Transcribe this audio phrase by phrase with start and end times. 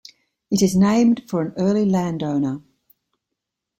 [0.49, 2.63] It is named for an early landowner.